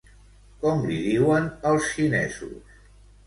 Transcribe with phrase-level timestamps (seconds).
[0.61, 2.73] Com li diuen els xinesos?